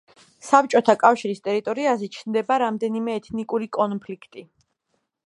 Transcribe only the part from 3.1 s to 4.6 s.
ეთნიკური კონფლიქტი.